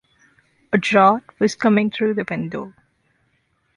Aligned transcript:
A 0.73 0.79
draught 0.79 1.39
was 1.39 1.53
coming 1.53 1.91
through 1.91 2.15
the 2.15 2.25
window. 2.27 2.73